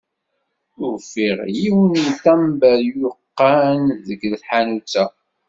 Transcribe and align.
Ufiɣ 0.87 1.37
yiwen 1.59 1.93
n 2.05 2.09
tamber 2.23 2.79
yuqan 2.99 3.81
deg 4.05 4.21
tḥanut-a. 4.41 5.05